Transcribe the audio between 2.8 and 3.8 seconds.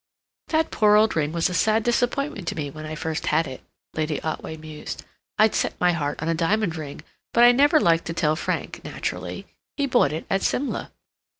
I first had it,"